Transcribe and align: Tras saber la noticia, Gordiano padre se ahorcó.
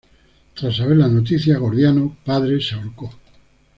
Tras 0.55 0.77
saber 0.77 0.97
la 0.97 1.07
noticia, 1.07 1.59
Gordiano 1.59 2.17
padre 2.25 2.59
se 2.59 2.73
ahorcó. 2.73 3.11